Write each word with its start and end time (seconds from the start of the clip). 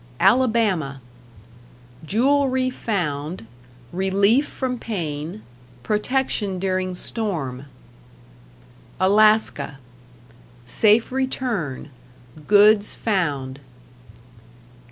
Alabama 0.19 0.99
Jewelry 2.03 2.71
found, 2.71 3.45
relief 3.93 4.47
from 4.47 4.79
pain, 4.79 5.43
protection 5.83 6.57
during 6.57 6.95
storm. 6.95 7.65
Alaska 8.99 9.77
Safe 10.65 11.11
return, 11.11 11.91
goods 12.47 12.95
found. 12.95 13.59